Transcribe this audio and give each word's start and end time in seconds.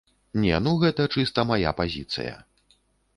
Не, 0.43 0.53
ну 0.67 0.71
гэта 0.83 1.05
чыста 1.17 1.45
мая 1.51 1.73
пазіцыя. 1.83 2.33